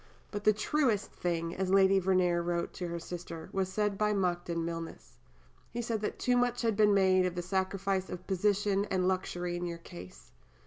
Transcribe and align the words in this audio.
But 0.31 0.45
"the 0.45 0.51
truest 0.51 1.11
thing," 1.11 1.53
as 1.55 1.69
Lady 1.69 1.99
Verney 1.99 2.31
wrote 2.31 2.73
to 2.73 2.87
her 2.87 2.97
sister, 2.97 3.51
"was 3.53 3.71
said 3.71 3.99
by 3.99 4.13
Monckton 4.13 4.65
Milnes. 4.65 5.19
He 5.69 5.83
said 5.83 6.01
that 6.01 6.17
too 6.17 6.35
much 6.37 6.63
had 6.63 6.75
been 6.75 6.95
made 6.95 7.27
of 7.27 7.35
the 7.35 7.43
sacrifice 7.43 8.09
of 8.09 8.25
position 8.25 8.85
and 8.85 9.07
luxury 9.07 9.55
in 9.55 9.67
your 9.67 9.77
case." 9.77 10.31